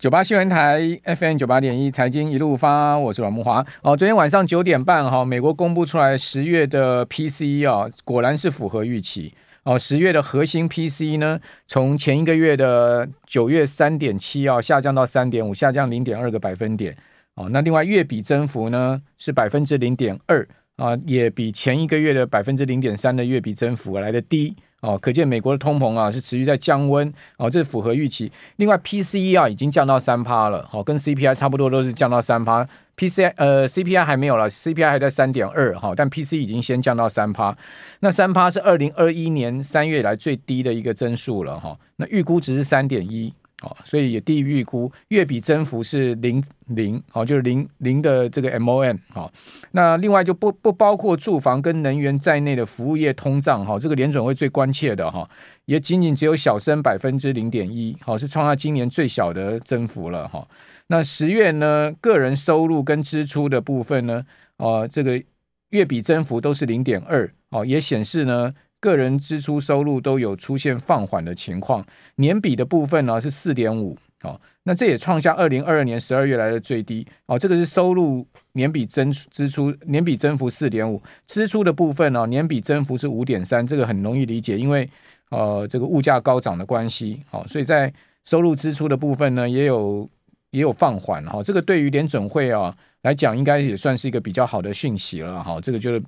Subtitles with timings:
[0.00, 3.62] 九八新闻台 FM 九八点一财经一路发，我是阮慕华。
[3.82, 9.34] 哦，昨天晚上九点半哈，美国公布出来十月的 PCE 啊，果然是符合预期。
[9.64, 16.96] 哦，十月的核心 PCE 呢，从前一个月的九月三点七啊，下降到三点五，下降零点二个百分点。
[17.34, 24.56] 哦，那另外月比增幅呢是百分之零点二啊，也比前一个月的百分之零点三的月比增幅来得低。
[24.80, 28.32] 哦，可见美国的通膨啊是持续在降温，哦，这是符合预期。
[28.56, 32.66] 另外，PCE 啊已经降到三趴了，好、哦，跟 CPI 差不多，都是降到三趴。
[32.96, 37.56] PCI 呃 CPI 还没有了，CPI 还在三点二哈，但 PCE 已经先降到三趴。
[38.00, 41.78] 那三趴是二零二一年三月以来最低的一个增速了哈、哦。
[41.96, 43.32] 那预估值是三点一。
[43.62, 49.30] 哦，所以也低于预估，月比增幅是零零，好，就是零零的这个 MOM，好，
[49.72, 55.28] 那另外就不不包括住房跟能源在内的服务业通胀，哈，这个联准会最关切的哈，
[55.66, 60.46] 也仅仅只有小升百分之零点一，好，是创下今年最小的增幅了，哈。
[60.86, 64.24] 那十月呢，个人收入跟支出的部分呢，
[64.56, 65.22] 哦，这个
[65.68, 68.54] 月比增幅都是零点二，哦，也显示呢。
[68.80, 71.84] 个人支出收入都有出现放缓的情况，
[72.16, 84.88] 年比的部分呢是四点五，哦，那这也创下二零二二年十二月来的最低，哦，这个是收入年比增支出年比增幅四点五，支出的部分呢年比增幅是五点三，这个很容易理解，因为
[85.28, 87.92] 呃这个物价高涨的关系，好，所以在
[88.24, 90.08] 收入支出的部分呢也有
[90.52, 96.02] 也有放缓，哈，这个对于联准会啊来讲应该也算是一个比较好的讯息了，哈，这个就是。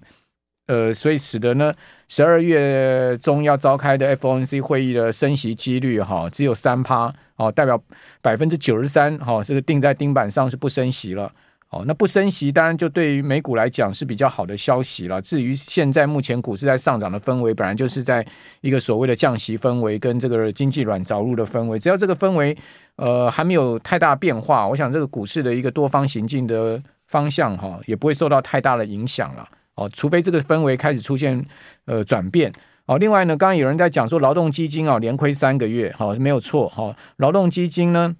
[0.66, 1.72] 呃，所以使得呢，
[2.08, 7.82] 十二月中要召开的 FOMC 会议的升息几率哈，只有三趴哦，代表
[8.20, 11.30] 百分之九十三哈，这个定在钉板上是不升息了
[11.70, 11.82] 哦。
[11.84, 15.20] 那不升息，当然就对于美股来讲是比较好的消息了。
[15.20, 18.24] 至于现在目前股市在上涨的氛围，本来就是在
[18.60, 22.56] 一个所谓的降息氛围跟这个经济软着陆的氛围，只要这个氛围
[22.96, 29.48] 呃还没有太大变化，我想这个股市的一个多方行进的方向哈，也不会受到太大的影响了。
[29.74, 31.42] 哦，除非这个氛围开始出现
[31.86, 32.52] 呃转变
[32.84, 32.98] 哦。
[32.98, 36.96] 另外呢，刚刚有人在讲说劳动基金、哦、连亏三个月，好、哦、没有错哈、哦。
[37.16, 38.14] 劳动基金呢，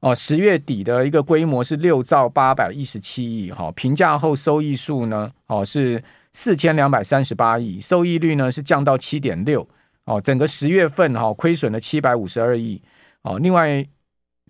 [0.00, 9.64] 哦十月底的一个规模是六兆八百一十七亿哈，评价后收益数呢哦是四千两百三十八亿，收益率呢是降到七点六
[10.06, 10.20] 哦。
[10.20, 12.82] 整个十月份哈、哦、亏损了七百五十二亿
[13.22, 13.38] 哦。
[13.38, 13.86] 另外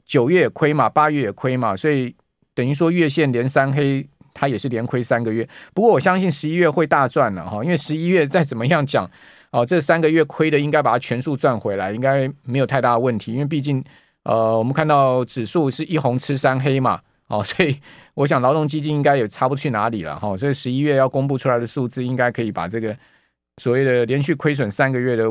[0.06, 2.16] 九月亏嘛，八月也亏嘛，所以
[2.54, 4.08] 等于说月线连三黑。
[4.34, 9.08] 它也是连亏三个月，不过我相信十一月会大赚了哈，因为十一月再怎么样讲
[9.52, 13.82] 哦，这三个月亏的应该把它全数赚回来，应该没有太大问题，因为毕竟
[14.24, 17.78] 呃，我们看到指数是一红吃三黑嘛，哦， 所以
[18.14, 22.94] 我想劳动基金应该也差不去哪里了哈，所以十一月要公布出来的数字应该可以把这个
[23.62, 25.24] 所谓的连续亏损三个月的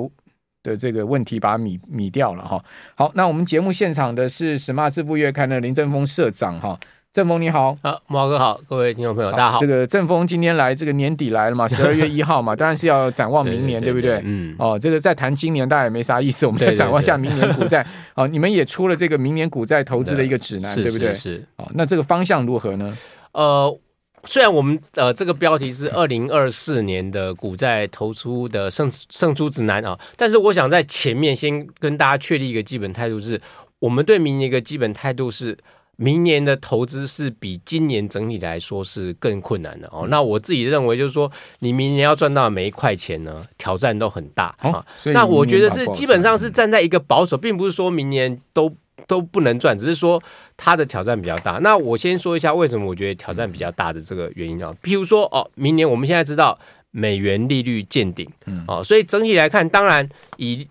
[0.64, 2.64] 的这个问题把它弭弭掉了哈。
[2.96, 6.80] 好，那我们节目现场的是《Smart 致富月刊》的林正峰社长哈。
[7.13, 9.59] 正峰你好，啊，毛哥好，各位听众朋友大家好。
[9.59, 14.19] 这个正峰今天来，这个年底来了嘛， 十二月一号嘛，当然是要展望明年，对，不对？
[14.25, 17.85] 嗯，哦，这个在谈今年大家也没啥意思，我们再展望一下明年股债。
[18.16, 21.09] 哦，你们也出了这个明年股债投资的一个指南，对，不对？
[21.09, 21.46] 是，是，是。
[21.57, 22.97] 哦，那这个方向如何呢？
[23.34, 23.79] 呃，
[24.23, 33.41] 虽然我们呃这个标题是二零二四年的股债投出的胜胜出指南啊，但是我想在前面先跟大家确立一个基本态度是，是
[33.78, 35.56] 我们对明年一个基本态度是。
[35.95, 40.07] 明年的投资是比今年整体来说是更困难的哦。
[40.09, 44.83] 那我自己认为就是说，你明年要赚到每一块钱呢，挑战都很大啊。
[45.13, 48.75] 那我觉得是基本上是站在一个保守，并不是说明年都
[49.07, 50.21] 都不能赚，只是说
[50.57, 51.59] 它的挑战比较大。
[51.59, 54.73] 那我先说一下为什么我觉得挑战比较大的这个原因啊。
[54.81, 56.57] 譬如说哦，明年我们现在知道
[56.89, 60.67] 美元利率见顶，嗯，哦，所以整体来看，当然以。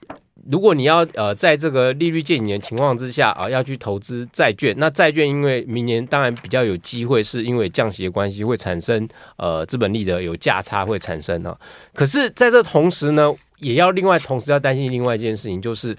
[0.51, 11.57] 如果你要呃在这个利率见顶的情况之下啊，要去投资债券，那债券因为明年当然比较有机会，是因为降息的关系会产生呃资本利得有价差会产生啊。
[11.95, 15.97] 可是在这同时呢，也要另外同时要担心另外一件事情，就是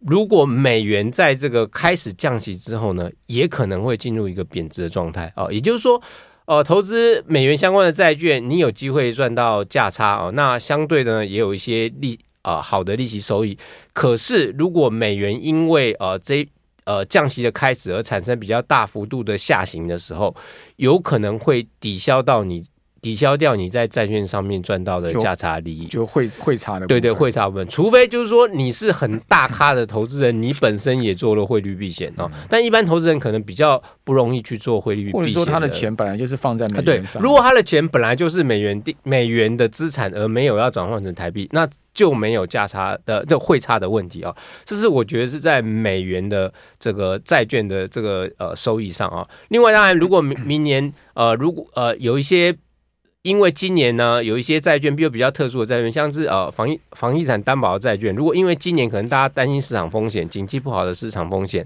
[0.00, 5.48] 如果美元在这个开始降息之后呢，也可能会进入一个贬值的状态啊。
[5.50, 6.00] 也就是说，
[6.46, 12.18] 呃，投资美元相关的债券，你有机会赚到价差啊，那相对的呢，也有一些利。
[12.44, 13.58] 啊、好的利息收益。
[13.92, 16.46] 可是，如果美元因为呃这
[16.84, 20.36] 呃降息的开始而产生比较大幅度的下行的时候，
[20.76, 22.64] 有可能会抵消到你
[23.04, 26.86] 抵消掉你在债券上面赚到的价差利益，就汇汇差的。
[26.86, 32.30] 对对，汇差部分，除非就是说你是很大咖的投资人，你本身也做了汇率避险哦。
[32.48, 37.20] 但一般投资人可能比较不容易去做汇率避险，或者说他的钱本来就是放在美元上。
[37.20, 44.34] 对，如果他的钱本来就是美元的美元的资产，而没有要转换成台币，那就没有价差的这汇差的问题啊。
[44.64, 49.26] 这是我觉得是在美元的这个债券的这个呃收益上啊。
[49.48, 52.56] 另外，当然如果明明年呃如果呃有一些。
[53.24, 61.64] 因为今年呢，有一些债券，比如比较特殊的债券，像是呃房房地产担保的债券，如果因为今年可能大家担心市场风险，经济不好的市场风险，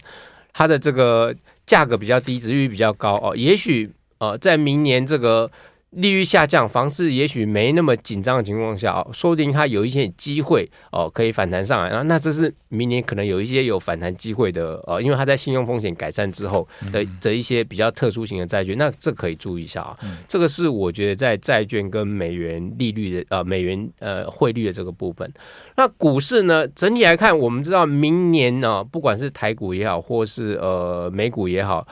[0.53, 1.35] 它的这个
[1.67, 5.51] 价格比较低，值率比较高哦，也许呃在明年这个。
[5.91, 11.91] 利率下降，房市也许没那么紧张的情况下哦，说不定它有一些机会哦，可以反弹上来。
[11.91, 19.99] 那那这是明年可能有一些有反弹机会的呃，因为它在信用风险改善之后的这一些比较特殊型的债券，那这可以注意一下啊。
[20.29, 25.33] 这个是我觉得在债券跟美元利率的呃美元呃汇率的这个部分。
[25.77, 31.89] 那股市呢，整体来看，我们知道明年呢，不管是台股也好，或是呃美股也好。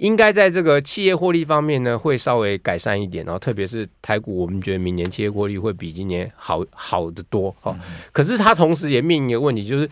[0.00, 7.76] 应该在这个企业获利方面呢，会稍微改善一点，然后特别是台股，我们觉得明年企业获利会比今年好好得多哦。
[8.10, 9.88] 可是它同时也面临一个问题，就是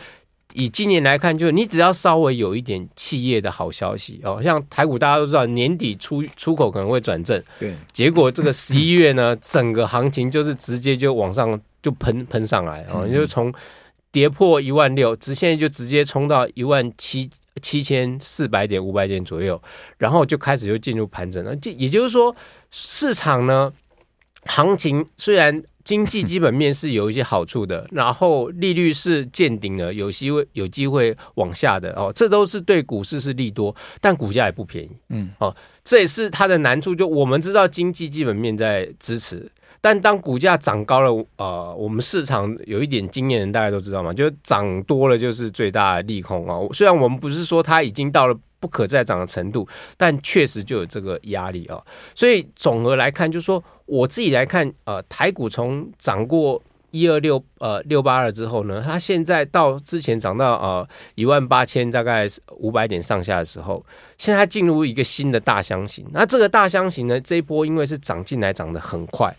[0.54, 13.52] 以今年来看，就是你只要稍微有一点企业的好消息哦，像台股大家都知道年底出出口可能会转正，对，结果这个十一月呢，整个行情就是直接就往上就喷喷上来啊，就是从
[14.12, 17.30] 跌破一万六，直线就直接冲到一万七。
[17.60, 19.60] 七千四百点、五百点左右，
[19.96, 21.56] 然后就开始就进入盘整了。
[21.56, 22.32] 这也就是说，
[22.70, 23.72] 市场呢，
[24.44, 34.96] 行情虽然经济基本面是有一些好处的， 然后利率是见顶了，有机会有机会往下的哦，这都是对股市是利多，但股价也不便宜。
[35.08, 35.52] 嗯，哦，
[35.82, 36.94] 这也是它的难处。
[36.94, 39.50] 就我们知道经济基本面在支持。
[39.80, 46.58] 但当股价涨高了，呃，我们市场有一点经验人大家都知道嘛，就是涨多了就是最大的利空啊。
[46.72, 49.66] 虽然我们不是说它已经到了不可再涨的程度，
[49.96, 51.80] 但确实就有这个压力啊。
[52.14, 56.60] 所以总和来看，就是说我自己来看，呃，台股从涨过
[56.90, 62.26] 一二六呃六八二之后呢，它现在到之前涨到呃一万八千大概
[62.56, 63.84] 五百点上下的时候，
[64.16, 66.04] 现在进入一个新的大箱型。
[66.12, 69.32] 那这个大箱型呢，这一波因为是涨进来涨得很快。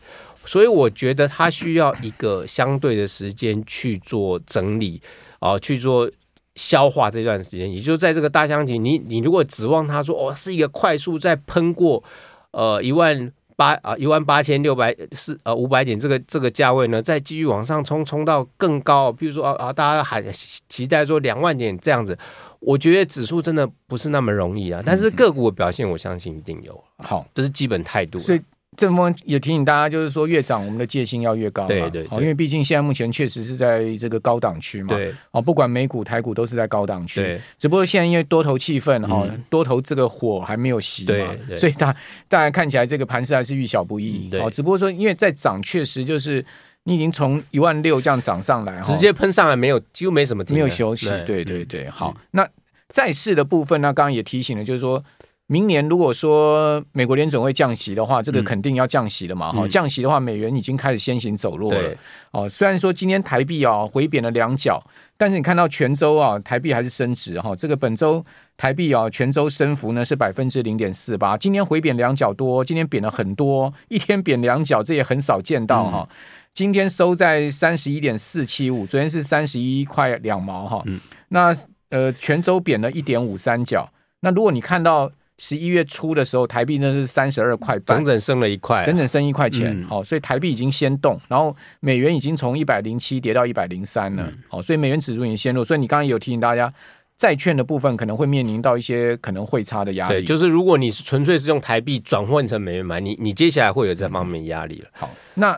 [0.50, 5.00] 所以我觉得它需要一个相对的时间去做整理
[5.38, 6.10] 啊，去做
[6.56, 7.72] 消化这段时间。
[7.72, 12.04] 也就在这个大箱型，你你如果指望它说哦是一个快速在喷过
[12.50, 20.26] 呃一万八啊一万八千六百四呃五百点这个这个价位呢，再继续往上冲冲到更高，比如说啊啊大家喊
[20.68, 22.18] 期待说两万点这样子，
[22.60, 24.82] 我觉得指数真的不是那么容易啊。
[24.84, 26.84] 但是个股的表现，我相信一定有。
[26.98, 28.18] 好，这是基本态度。
[28.18, 28.42] 所以。
[28.80, 31.66] 这么也提醒大家，就是说越涨，我们的戒心要越高。
[31.66, 34.96] 对对，因为毕竟现在目前确实是在这个高档区嘛。
[34.96, 37.20] 对，哦，不管美股、台股都是在高档区。
[37.20, 41.94] 对，只不过现在因为多头气氛哈，多头这个火还没有熄嘛，所以大
[42.30, 44.30] 大家看起来这个盘势还是遇小不易。
[44.30, 46.46] 对，只不过说因为在涨，确实就是
[46.86, 51.10] 你已经从一万六这样涨上来，直接喷上来，没有几乎没什么没有休息。
[51.26, 52.48] 对对对，好，那
[52.94, 55.04] 债市的部分呢，刚刚也提醒了，就是说。
[55.52, 59.52] 明年如果说美国联准会降息的话，这个肯定要降息的嘛。
[59.52, 61.90] 哈、嗯，降息的话，美元已经开始先行走弱了。
[62.30, 64.80] 哦，虽然说今天台币啊回贬了两角，
[65.18, 67.56] 但是你看到泉州啊台币还是升值哈。
[67.56, 68.24] 这个本周
[68.58, 76.08] 台币啊泉州升幅呢是百分之零点四八，今天回贬两角多，今天贬了很多，一天贬两角，这也很少见到哈。
[76.12, 76.16] 嗯、
[76.54, 80.84] 今天收在三十一点四七五，昨天是三十一块两毛哈。
[80.86, 81.52] 嗯、那
[81.90, 83.92] 呃泉州贬了一点五三角。
[84.20, 85.10] 那如果你看到
[85.40, 89.74] 十一月初的时候，台币那是三十二块半，整整升了一块，整整升一块钱。
[89.88, 94.24] 好、嗯哦，所以台币已经先动，然后美元已经从一百零七跌到一百零三了。
[94.24, 95.64] 好、嗯哦，所以美元指数已经先落。
[95.64, 96.72] 所以你刚刚有提醒大家，
[97.18, 100.12] 债券的部分可能会面临到一些可能汇差的压力。
[100.12, 104.90] 对，就是如果你是纯粹是用台币转换成美元买，你你接下来会有这方面压力了。
[104.92, 105.58] 好，那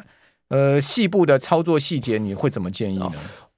[0.50, 3.05] 呃，细部的操作细节你会怎么建议呢？
[3.05, 3.12] 哦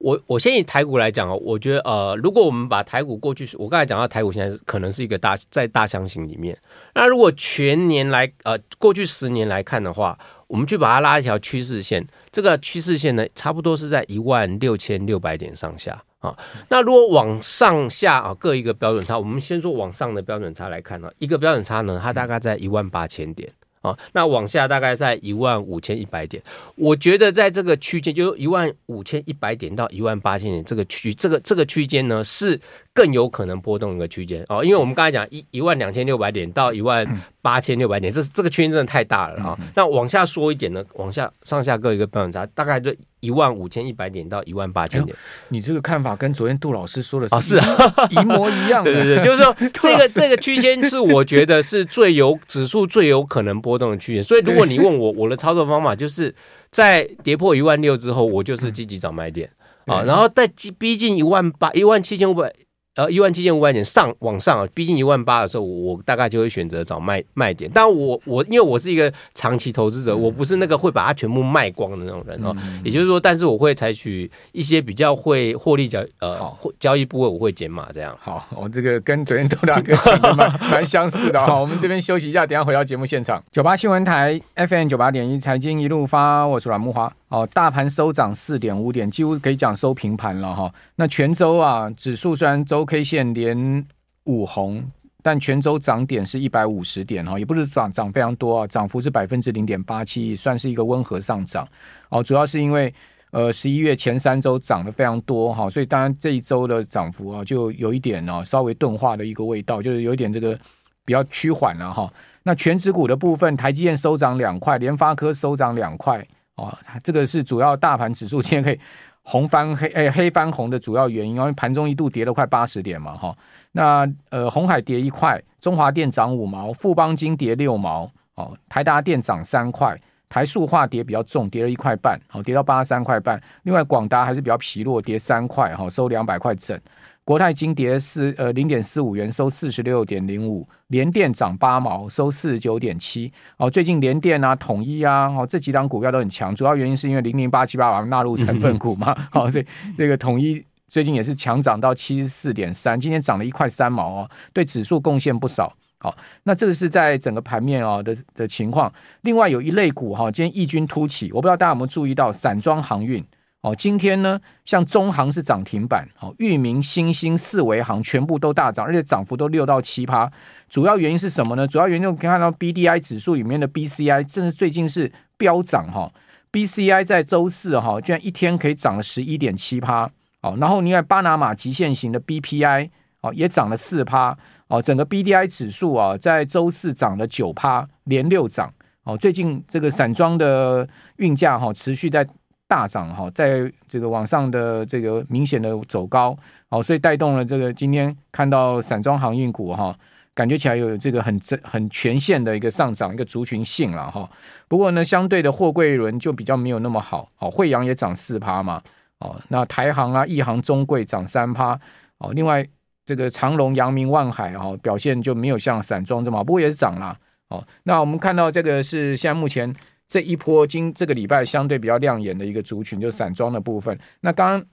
[0.04, 6.58] 我我先以台股来讲哦，我觉得呃，如果我们把台股过去，我刚才讲到台股现在可能是一个大在大箱型里面，
[6.94, 16.38] 那如果全年来呃过去十年来看的话，我们去把它拉一条趋势线，这个趋势线呢，差不多是在一万六千六百点上下啊。
[16.68, 23.50] 那如果往上下啊各一个标准差，我们先说往上的标准差来看呢，一个标准差呢，它大概在一万八千点。
[23.84, 26.42] 啊，那往下大概在一万五千一百点。
[26.76, 32.60] 我觉得在这个区间，就一万五千一百点到一万八千点这个区，这个这个区间呢是
[32.94, 34.64] 更有可能波动一个区间哦。
[34.64, 37.06] 因为我们刚才讲一一万两千六百点到一万
[37.42, 39.60] 八千六百点，这这个区间真的太大了啊。
[39.76, 45.14] 那往下说一点呢，往下上下各一个标准差，大概就一万五千一百点到一万八千点。
[45.50, 47.58] 你这个看法跟昨天杜老师说的是
[48.12, 48.82] 一模一样。
[48.82, 53.74] 对对对，就是说 这个这个区间是我觉得是最有 指数最有可能波。
[53.74, 56.32] 波动的区间，所以如果你问我，我的操作方法就是
[56.70, 59.50] 在跌破一万六之后，我就是积极找买点
[59.88, 62.54] 啊，然后在逼近一万八、一万七千五百。
[62.96, 67.70] 呃，一万七千五百点上往上啊，逼近一万八的时候，我大概就会选择找卖卖点。
[67.74, 72.56] 但我我因为我是一个长期投资者，我不是那个会把它全部卖光的那种人哦。
[72.84, 76.40] 也就是说，但是我会采取一些比较会获利交呃
[76.80, 78.16] 交易部位，我会减码这样。
[78.22, 81.60] 好，我这个跟昨天豆大哥讲的蛮 蛮相似的哈。
[81.60, 83.44] 我们这边休息一下，等下回到节目现场。
[83.52, 87.10] 九八新闻台 FM 九八点一财经一路发，我是阮慕驊。
[87.34, 90.72] 哦，大盘收涨四点五点，几乎可以讲收平盘了哈。
[90.98, 93.84] 那泉州啊，指数虽然周 K 线连
[94.26, 94.86] 五红，
[95.24, 101.68] 但泉州涨点是一百五十点哈，也不是涨涨非常多啊，涨幅是百分之零点八七，算是一个温和上涨。
[102.10, 102.94] 哦，主要是因为
[103.32, 110.56] 呃十一月前三周涨得非常多哈，所以当然这一周的涨幅啊，就有一点呢稍微钝化的一个味道，就是有一点这个
[111.04, 112.08] 比较趋缓了哈。
[112.44, 116.24] 那全指股的部分，台积电收涨两块，联发科收涨两块。
[116.56, 118.80] 哦，这个是主要大盘指数今天可以
[119.24, 123.36] 红翻黑，诶，黑翻红的主要原因，因为盘中一度跌了快八十点嘛，哈。
[123.72, 133.42] 那呃，红海跌一块，中华电涨五毛，富邦金跌六毛，哦，台达电涨三块，台塑化跌比较重，跌了一块半，好，跌到八十三块半。
[133.64, 136.80] 另外，广达还是比较疲弱，跌三块，哈，收两百块整。
[137.26, 140.68] 国泰金跌四呃零点四五元，收四十六点零五。
[140.88, 143.32] 联电涨八毛，收四十九点七。
[143.58, 149.16] 哦，最近联电啊、统一啊，哦这几档股票都很强，主要原因是因为零零八七八把它纳入 成分股嘛。
[149.32, 149.66] 好、嗯哦，所以
[149.98, 155.74] 这个统一最近也是强涨到七十四点三，今天涨了一块三毛哦，对指数贡献不少。
[156.00, 158.92] 好、哦，那这个是在整个盘面啊、哦、的的情况。
[159.22, 163.24] 另外有一类股哈、哦，今天异军突起，我不知道大家有没有注意到，散装航运。
[163.64, 170.30] 哦，今天呢，像中航是涨停板，哦，裕民、新兴、四维航全部都大涨，而且涨幅都六到七趴。
[170.68, 171.66] 主要原因是什么呢？
[171.66, 176.12] 主要原因我看到 B D I 指数里面的 B C I，甚至最近是飙涨哈。
[176.52, 180.10] B C I 在周四哈，居然一天可以涨了十一点七趴。
[180.42, 182.92] 哦，然后另外巴拿马极限型的 B P I
[183.22, 184.38] 哦也涨了四趴。
[184.68, 188.74] 哦，整个 B D I 指数啊，在周四涨了九趴，连六涨。
[189.06, 192.28] 哦，最近这个散装的运价哈持续在。
[192.68, 196.36] 大涨哈，在这个往上的这个明显的走高，
[196.70, 199.96] 好，所以带动了这个今天看到散装航运股哈，
[200.34, 204.28] 感觉起来有这个很很很全线的一个上涨，一个族群性了哈。
[204.68, 208.82] 不过呢，相对的货柜轮就比较没有那么好，好，惠阳也涨四趴嘛，
[209.20, 211.80] 哦，那台航啊、一航、中柜涨三趴，
[212.18, 212.68] 哦，另外
[213.06, 217.16] 这个长隆、阳明、万海哈表现就没有像散装这么好，不过也是涨了，
[217.50, 219.72] 哦，那我们看到这个是现在目前。
[220.14, 223.98] 这一波今这个礼拜相对比较亮眼的一个族群，就是散装的部分。
[224.22, 224.64] 那刚刚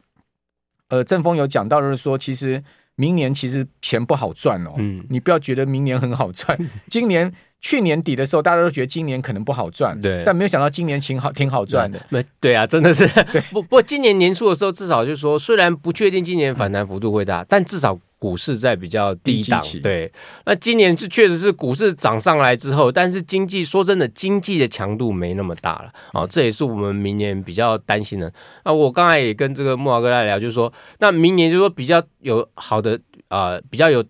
[0.88, 2.62] 呃，正峰有讲到，就是说，其实
[2.94, 4.74] 明年其实钱不好赚哦。
[4.76, 6.58] 嗯，你不要觉得明年很好赚。
[6.90, 10.22] 今年去年底的时候，大家都觉得今年可能不好赚，对。
[10.24, 12.00] 但没有想到今年挺好，挺好赚的。
[12.10, 13.06] 对，对啊，真的是。
[13.32, 17.98] 对，不不，今年年初的时候，至少就是说，虽然不确定今年反弹幅度会大，但至少。
[18.20, 20.12] 股市在比较低档，对。
[20.44, 28.30] 那今年是确实是股市涨上来之后，但是经济说真的，经济的强度没那么大了啊，这也是我们明年比较担心的。
[28.66, 34.04] 那我刚才也跟这个木华哥来聊，就是说，那明年就是说比较有好的啊、呃，比较有。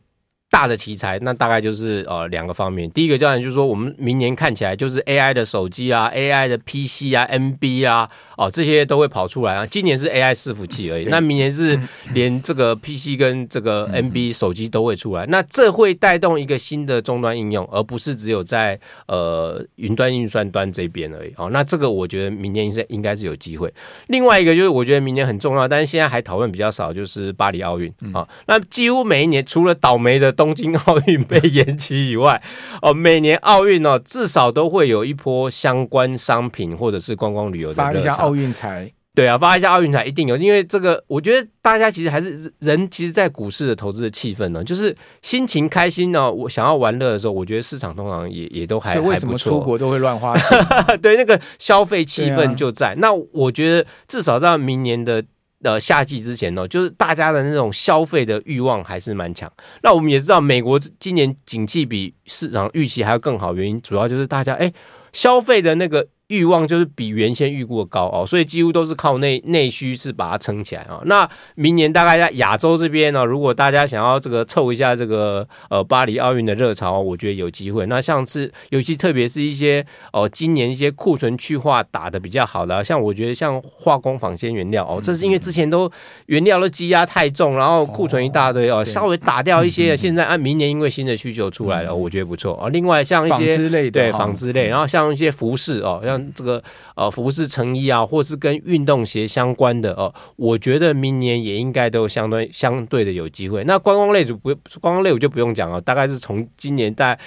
[0.50, 2.90] 大的题材，那大概就是呃两个方面。
[2.90, 9.64] 第一个当然就是说，我们明年看起来就是 AI 的手机啊，AI 的 PC 啊，NB 啊，哦这些都会跑出来啊。
[9.64, 11.78] 今年是 AI 伺服器而已，那明年是
[12.12, 15.24] 连这个 PC 跟这个 NB 手机都会出来。
[15.26, 18.76] 那这会带动一个新的终端应用，而不是只有在
[19.06, 21.32] 呃云端运算端这边而已。
[21.36, 23.72] 哦，那这个我觉得明年是应该是有机会。
[24.08, 28.26] 另外一个就是我觉得明年很重要，但是现在还讨论比较少，就是巴黎奥运啊。
[28.48, 30.34] 那几乎每一年除了倒霉的。
[30.40, 32.42] 东京奥运被延期以外，
[32.80, 49.10] 哦，每年奥运哦，至少都会有一波相关商品或者是观光旅游的发一下奥运财，对啊，发一下奥运财一定有，因为这个我觉得大家其实还是人，其实，在股市的投资的气氛呢，就是心情开心呢，我想要玩乐的时候，我觉得市场通常也也都还还不错。
[49.10, 50.66] 为什么出国都会乱花钱？
[51.02, 52.92] 对，那个消费气氛就在。
[52.92, 55.22] 啊、那我觉得至少在明年的。
[55.62, 59.52] 呃夏季之前呢，就是大家的那种消费的欲望还是蛮强。
[59.82, 64.72] 那我们也知道，美国今年景气比市场预期还要更好，原因主要就是大家哎
[65.12, 66.08] 消费的那个。
[66.30, 71.00] 欲望就是比原先预估的高哦，所以几乎都是靠内内需是把它撑起来啊。
[71.06, 77.84] 那明年大概在亚洲这边呢，如果大家想要这个凑一下这个呃巴黎奥运的热潮，我觉得有机会。
[77.86, 85.90] 那像是尤其特别是一些哦，今年一些库存去化打的比较好的，像我觉得像化工纺纤原料哦，这是因为之前都
[86.26, 89.96] 原料都积压太重，然后库存一大堆哦，稍微打掉一些。
[89.96, 92.68] 现在按明年因为新的需求出来了，我觉得不错啊。
[92.68, 96.19] 另外像一些纺织类对纺织类，然后像一些服饰哦，像。
[96.34, 96.62] 这个
[96.96, 103.62] 呃，服饰成衣啊，或是跟运动鞋相关的哦，我觉得明年也应该都相对相对的有机会。
[103.64, 107.20] 那观光类就不观光类我就不用讲了，大概是从今年大概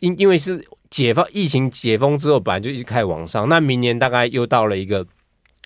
[0.00, 5.06] 因因为是解放疫情解封之后，本来就一直开始往上，那明年大概又到了一个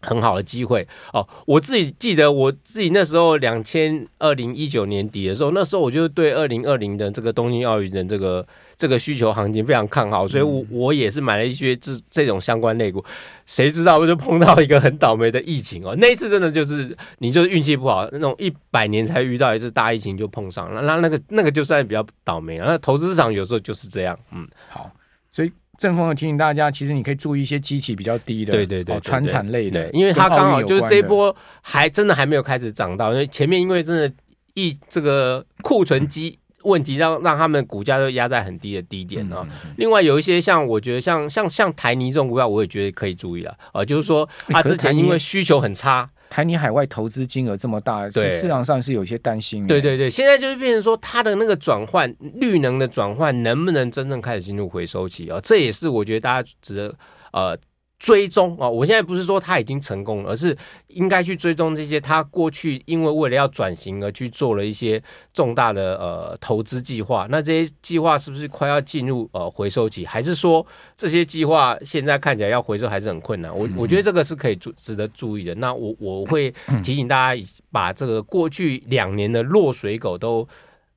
[0.04, 1.26] 很好的机会哦。
[1.46, 8.46] 我自己记得我自己那时候两千二零一九年底的时候，那时候我就对二零二零的这个东京奥运的这个。
[8.76, 13.02] 这个需求行情非常看好，所以我我也是买了一些这这种相关类股。
[13.46, 22.66] 谁知道我就碰到一个很倒霉的疫情哦，那一次真的就是你就是运气不好，那种一百年才遇到一次大疫情就碰上了，那那个那个就算比较倒霉了。
[22.66, 24.90] 那投资市场有时候就是这样，嗯，好，
[25.30, 34.12] 所以正风提醒大家，其实你可以注意一些机器比较低的，对对对，传产类的，因为它刚好就是这一波还真的还没有开始涨到，因为前面因为真的
[34.54, 36.38] 一这个库存机。
[36.64, 39.46] 问题让让他们股价都压在很低的低点啊。
[39.76, 43.84] 另外有一些像我觉得像像像台泥这种股票，我也觉得可以注意了啊。
[43.84, 49.64] 就是说啊，之前因为需求很差，台泥海外投资金额这么大，对市场上是有些担心。
[49.68, 55.38] 对对对，现在就是变成说它的那个转换绿能的转换能不能真正开始进入回收期啊？
[55.44, 56.92] 这也是我觉得大家值得
[57.32, 57.56] 呃。
[58.04, 58.68] 追踪啊！
[58.68, 60.54] 我现在不是说他已经成功了，而是
[60.88, 67.26] 应该去追踪这些他过去因为为了要转型而去做了一些重大的呃投资计划。
[67.30, 73.50] 那这些计划是不是快要进入呃回收期，还是说这些计划现在看起来要回收还是很困难？
[73.56, 75.54] 我我觉得这个是可以注值得注意的。
[75.54, 77.42] 那我我会提醒大家
[77.72, 80.46] 把这个过去两年的落水狗都。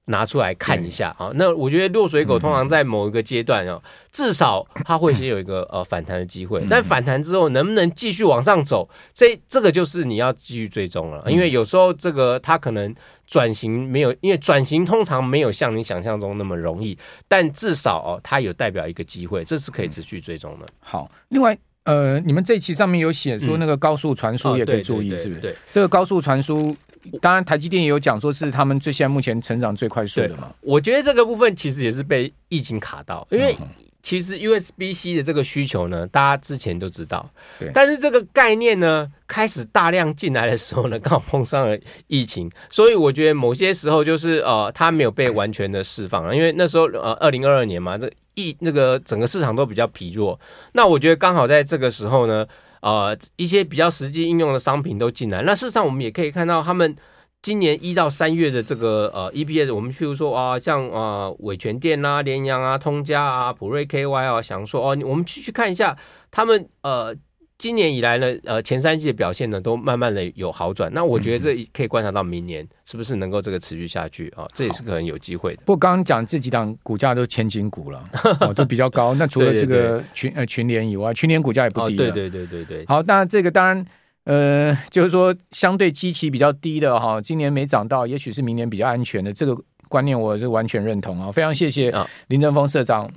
[0.09, 12.93] 拿出来看一下啊，那我觉得落水狗通常在某一个阶段啊，至少它会先有一个呃反弹的机会，但反弹之后能不能继续往上走，这这个就是你要继续追踪了，因为有时候这个它可能
[13.25, 16.97] 转型没有，因为转型通常没有像你想象中那么容易，
[17.27, 20.65] 但至少哦，它有代表一个机会，这是可以持续追踪的。
[20.79, 25.41] 好，另外呃，你们这期上面有写说那个高速传输也可以注意，是不是？
[25.41, 26.73] 对，这个高速传输。
[27.21, 30.53] 当然，台积电也有讲说是他们最现在目前成长最快速的嘛。
[30.61, 33.55] 我觉得这个部分其实也是被疫情卡到，因为
[34.03, 37.29] 其实 USB-C 的这个需求呢，大家之前都知道，
[37.73, 50.39] 但是这个概念呢开始大量进来的时候呢， 刚好碰上了疫情，所以我觉得某些时候就是呃，它没有被完全的释放了，因为那时候呃，二零二二年嘛，这疫那个整个市场都比较疲弱，
[50.73, 52.45] 那我觉得刚好在这个时候呢。
[52.81, 55.41] 呃，一些比较实际应用的商品都进来。
[55.41, 56.95] 那事实上，我们也可以看到，他们
[57.41, 65.97] 今年一到三月的这个呃 EPS，我们譬如说啊、像啊伟泉店啊、联阳啊、通家啊、普瑞 KY 啊，想说哦，我们去去看一下
[66.31, 67.15] 他们呃。
[67.57, 70.93] 今年以来呢，呃，前三季的表现呢，都慢慢的有好转。
[70.93, 74.47] 那我觉得这可以观察到明年是不是能够这个持续下去啊？
[74.53, 75.61] 这也是可能有机会的。
[75.65, 78.03] 不过刚刚讲这几档股价都千金股了，
[78.41, 79.15] 哦，都比较高。
[79.15, 81.95] 那除了这个群呃群联以外，群联股价也不低。
[81.95, 82.85] 对对对对对。
[82.85, 83.85] 好，那这个当然
[84.25, 89.57] 呃，就是说相对基期比较低的哈，今年没涨到，也许是明年比较安全的这个
[89.89, 91.31] 观念，我是完全认同啊。
[91.31, 91.91] 非常谢谢
[92.27, 93.09] 林正峰社长。